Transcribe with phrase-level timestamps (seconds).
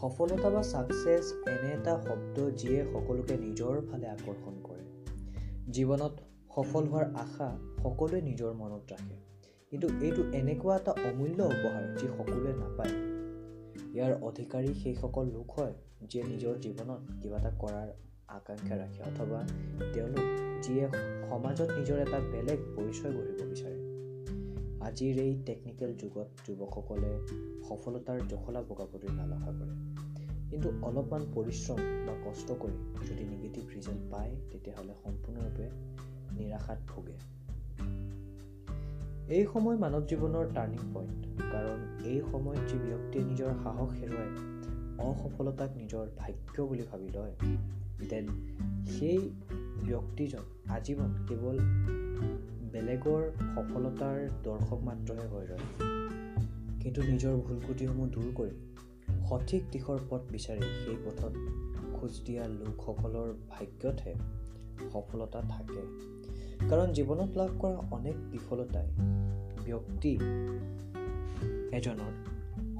[0.00, 4.84] সফলতা বা ছাকচেছ এনে এটা শব্দ যিয়ে সকলোকে নিজৰ ফালে আকৰ্ষণ কৰে।
[5.72, 6.20] জীৱনত
[6.54, 9.16] সফল হোৱাৰ আশা সকলোৱে নিজৰ মনত ৰাখে।
[9.70, 12.90] কিন্তু এইটো এনেকুৱা এটা অমূল্য উপহাৰ যি সকলোৱে নাপায়।
[13.94, 17.88] ইয়াৰ অধিকাৰী সেইসকল লোক হয় যিয়ে নিজৰ জীৱনত কিবা এটা কৰাৰ
[18.28, 19.48] আকাংক্ষা ৰাখে অথবা
[19.92, 20.24] তেওঁলোক
[20.62, 20.88] যিয়ে
[21.30, 23.77] সমাজত নিজৰ এটা বেলেগ পৰিচয় গঢ়িব বিচাৰে।
[24.88, 27.10] আজিৰ এই টেকনিকেল যুগত যুৱকসকলে
[27.68, 29.74] সফলতাৰ জখলা বগাবলৈ নালাখা কৰে।
[30.50, 35.66] কিন্তু অলপমান পৰিশ্ৰম বা কষ্ট কৰি যদি নিগেটিভ ৰিজাল্ট পায় তেতিয়াহ'লে সম্পূৰ্ণৰূপে
[36.34, 37.16] নিৰাশাত ভোগে।
[39.34, 44.30] এই সময় মানৱ জীৱনৰ টাৰ্ণিং পইণ্ট কাৰণ এই সময়ত যি ব্যক্তিয়ে নিজৰ সাহস হেৰুৱাই
[44.98, 47.34] অসফলতাক নিজৰ ভাগ্য বুলি ভাবি লয়
[48.10, 48.26] দেন
[48.86, 49.18] সেই
[49.86, 51.56] ব্যক্তিজন আজীৱন কেৱল
[52.72, 53.22] বেলেগৰ
[53.54, 55.64] সফলতাৰ দৰ্শক মাত্ৰহে হৈ ৰয়।
[56.80, 58.54] কিন্তু নিজৰ ভুল ক্ৰুটিসমূহ দূৰ কৰি
[59.28, 61.32] সঠিক দিশৰ পথ বিচাৰি সেই পথত
[61.92, 64.14] খোজ দিয়া লোকসকলৰ ভাগ্যতহে
[64.92, 65.82] সফলতা থাকে।
[66.70, 68.86] কাৰণ জীৱনত লাভ কৰা অনেক বিফলতাই
[69.66, 70.12] ব্যক্তি
[71.76, 72.12] এজনৰ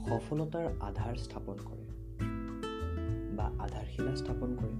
[0.08, 1.84] সফলতাৰ আধাৰ স্থাপন কৰে
[3.36, 4.76] বা আধাৰশিলা স্থাপন কৰে।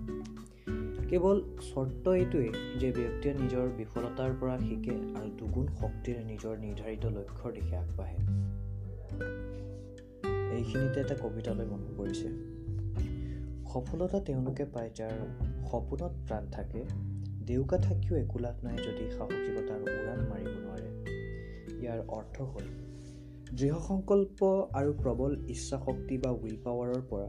[1.09, 7.53] কেৱল চৰ্ত এইটোৱেই যে ব্যক্তিয়ে নিজৰ বিফলতাৰ পৰা শিকে আৰু দুগুণ শক্তিৰে নিজৰ নিৰ্ধাৰিত লক্ষ্যৰ
[7.53, 8.19] দিশে আগবাঢ়ে।
[10.56, 12.29] এইখিনিতে এটা কবিতালৈ মনত পৰিছে।
[13.73, 15.17] সফলতা তেওঁলোকে পায় যাৰ
[15.70, 16.84] সপোনত প্ৰাণ থাকে
[17.47, 20.91] দেউকা থাকিও একো লাভ নাই যদি সাহসিকতাৰ উৰাণ মাৰিব নোৱাৰে।
[21.83, 22.67] ইয়াৰ অৰ্থ হ'ল
[23.56, 27.29] দৃঢ় সংকল্প আৰু প্ৰবল ইচ্ছাশক্তি বা উইল পাৱাৰৰ পৰা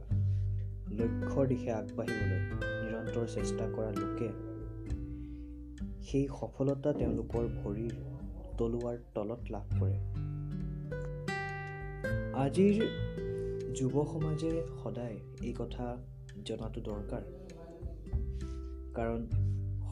[0.91, 4.27] লক্ষ্যৰ দিশে আগবাঢ়িবলৈ। নিৰন্তৰ চেষ্টা কৰা লোকে
[6.01, 7.93] সেই সফলতা তেওঁলোকৰ ভৰিৰ
[8.57, 9.97] তলুৱাৰ তলত লাভ কৰে।
[12.33, 12.75] আজিৰ
[13.75, 14.51] যুৱ সমাজে
[14.83, 15.87] সদায় এই কথা
[16.45, 17.23] জনাটো দৰকাৰ।
[18.93, 19.19] কাৰণ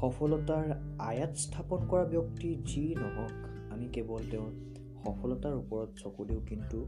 [0.02, 0.66] সফলতাৰ
[1.00, 3.36] আয়াত স্থাপন কৰা ব্যক্তি যি নহওক
[3.74, 4.52] আমি কেৱল তেওঁৰ
[5.06, 6.86] সফলতাৰ ওপৰত চকু দিওঁ কিন্তু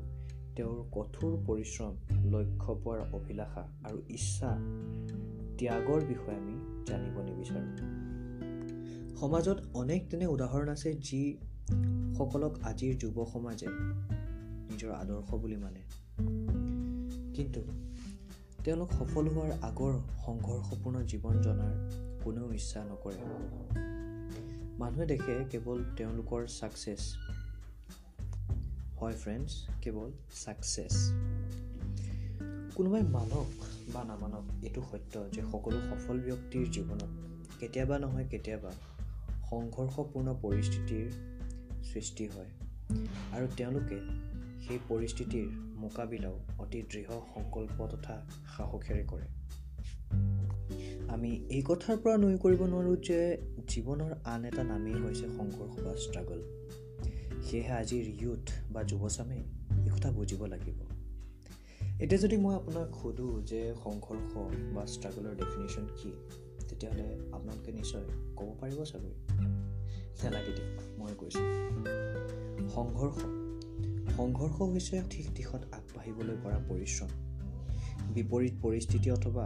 [0.56, 1.94] তেওঁৰ কঠোৰ পৰিশ্ৰম
[2.32, 4.52] লক্ষ্য পোৱাৰ অভিলাষা আৰু ইচ্ছা
[5.60, 8.00] ত্যাগৰ বিষয়ে আমি জানিব নিবিচাৰোঁ।
[9.18, 13.68] সমাজত অনেক তেনে উদাহৰণ আছে যিসকলক আজিৰ যুৱ সমাজে
[14.72, 15.82] নিজৰ আদৰ্শ বুলি মানে।
[17.34, 17.62] কিন্তু
[18.64, 19.94] তেওঁলোক সফল হোৱাৰ আগৰ
[20.26, 21.76] সংঘৰ্ষপূৰ্ণ জীৱন জনাৰ
[22.24, 23.18] কোনেও ইচ্ছা নকৰে।
[24.80, 27.00] মানুহে দেখে কেৱল তেওঁলোকৰ ছাকচেছ
[29.00, 30.12] হয় ফ্ৰেণ্ডছ কেৱল
[30.46, 30.94] ছাকচেছ
[32.80, 33.46] কোনোবাই মানক
[33.94, 37.08] বা নামানক এইটো সত্য যে সকলো সফল ব্যক্তিৰ জীৱনত
[37.60, 38.72] কেতিয়াবা নহয় কেতিয়াবা
[39.50, 41.12] সংঘৰ্ষপূৰ্ণ পৰিস্থিতিৰ
[41.84, 42.46] সৃষ্টি হয়।
[43.32, 43.98] আৰু তেওঁলোকে
[44.68, 48.26] সেই পৰিস্থিতিৰ মোকাবিলাও অতি দৃঢ় সংকল্প তথা
[48.58, 49.28] সাহসেৰে কৰে।
[51.08, 53.38] আমি এই কথাৰ পৰা নুই কৰিব নোৱাৰোঁ যে
[53.70, 56.40] জীৱনৰ আন এটা নামেই হৈছে সংঘৰ্ষ বা ষ্ট্ৰাগল।
[57.42, 59.38] সেয়েহে আজিৰ ইউথ বা যুৱচামে
[59.86, 60.89] এই কথা বুজিব লাগিব।
[62.00, 64.32] এতিয়া যদি মই আপোনাক সোধোঁ যে সংঘৰ্ষ
[64.76, 66.10] বা ষ্ট্ৰাগলৰ ডেফিনেশ্যন কি
[66.70, 68.06] তেতিয়াহ'লে আপোনালোকে নিশ্চয়
[68.36, 69.14] ক'ব পাৰিব চাগৈ।
[70.24, 71.46] নেলাগে দিয়ক মই কৈছোঁ।
[72.70, 73.20] সংঘৰ্ষ।
[74.16, 77.10] সংঘৰ্ষ হৈছে ঠিক দিশত আগবাঢ়িবলৈ কৰা পৰিশ্ৰম।
[78.14, 79.46] বিপৰীত পৰিস্থিতি অথবা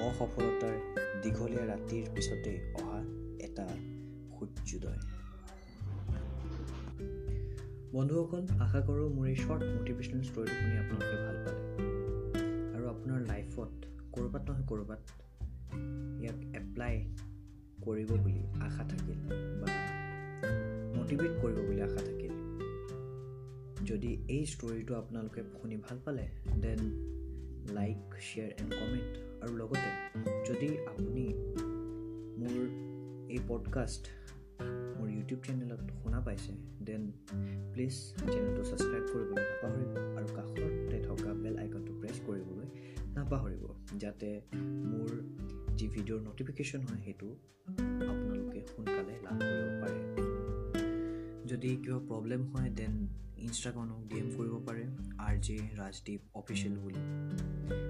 [0.00, 0.74] অসফলতাৰ
[1.22, 3.00] দীঘলীয়া ৰাতিৰ পিছতেই অহা
[3.44, 3.66] এটা
[4.36, 5.00] সূৰ্যোদয়।
[7.92, 11.57] বন্ধুসকল আশা কৰোঁ মোৰ এই শ্বৰ্ট মটিভেশ্যনেল ষ্টৰিটো শুনি আপোনালোকে ভাল পালে।
[14.18, 15.00] ক'ৰবাত নহয় ক'ৰবাত
[16.22, 17.14] ইয়াক এপ্লাই
[17.84, 19.18] কৰিব বুলি আশা থাকিল
[19.60, 19.68] বা
[20.98, 22.32] মটিভেট কৰিব বুলি আশা থাকিল।
[23.84, 26.28] যদি এই ষ্টৰিটো আপোনালোকে শুনি ভাল পালে
[26.60, 26.80] then
[27.74, 29.12] like share and comment
[29.42, 29.90] আৰু লগতে
[30.52, 31.24] যদি আপুনি
[32.40, 32.66] মোৰ
[33.30, 34.02] এই পডকাষ্ট
[34.98, 36.52] মোৰ ইউটিউব চেনেলত শুনা পাইছে
[36.84, 37.12] দেন
[37.72, 37.94] প্লিজ
[38.32, 42.66] চেনেলটো ছাবস্ক্ৰাইব কৰিবলৈ নাপাহৰিব আৰু কাষতে থকা বেল আইকনটো প্ৰেছ কৰিবলৈ
[43.14, 43.67] নাপাহৰিব।
[43.98, 44.28] যাতে
[44.90, 45.08] মোৰ
[45.76, 47.28] যি ভিডিঅ'ৰ নটিফিকেশ্যন হয় সেইটো
[48.10, 50.00] আপোনালোকে সোনকালে লাভ কৰিব পাৰে।
[51.46, 52.94] যদি কিবা প্ৰব্লেম হয় দেন
[53.36, 54.84] ইনষ্টাগ্ৰামক ডি এম কৰিব পাৰে।
[55.18, 57.87] আৰ জে ৰাজদ্বীপ অফিচিয়েল বুলি।